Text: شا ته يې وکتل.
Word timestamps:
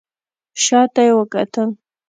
شا 0.63 0.81
ته 0.93 1.01
يې 1.07 1.13
وکتل. 1.19 1.69